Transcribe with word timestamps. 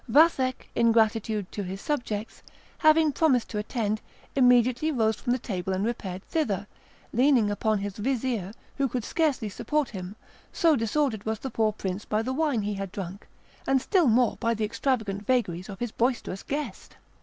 Vathek, 0.09 0.67
in 0.73 0.91
gratitude 0.91 1.51
to 1.51 1.61
his 1.61 1.79
subjects, 1.79 2.41
having 2.79 3.11
promised 3.11 3.51
to 3.51 3.59
attend, 3.59 4.01
immediately 4.35 4.91
rose 4.91 5.17
from 5.17 5.37
table 5.37 5.73
and 5.73 5.85
repaired 5.85 6.23
thither, 6.23 6.65
leaning 7.13 7.51
upon 7.51 7.77
his 7.77 7.97
vizir, 7.97 8.51
who 8.77 8.87
could 8.87 9.05
scarcely 9.05 9.47
support 9.47 9.89
him, 9.89 10.15
so 10.51 10.75
disordered 10.75 11.23
was 11.23 11.37
the 11.37 11.51
poor 11.51 11.71
prince 11.71 12.03
by 12.03 12.23
the 12.23 12.33
wine 12.33 12.63
he 12.63 12.73
had 12.73 12.91
drunk, 12.91 13.27
and 13.67 13.79
still 13.79 14.07
more 14.07 14.37
by 14.37 14.55
the 14.55 14.65
extravagant 14.65 15.23
vagaries 15.27 15.69
of 15.69 15.77
his 15.79 15.91
boisterous 15.91 16.41
guest. 16.41 16.95